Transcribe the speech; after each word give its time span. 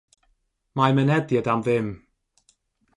Mae 0.81 0.95
mynediad 1.01 1.51
am 1.55 1.65
ddim. 1.69 1.95